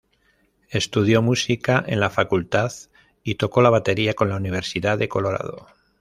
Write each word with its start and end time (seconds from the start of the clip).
Estudió 0.71 1.21
música 1.21 1.83
en 1.85 1.99
la 1.99 2.09
facultad 2.09 2.71
y 3.21 3.35
tocó 3.35 3.61
la 3.61 3.69
batería 3.69 4.15
con 4.15 4.29
la 4.29 4.35
Universidad 4.37 4.97
de 4.97 5.07
Colorado. 5.07 5.67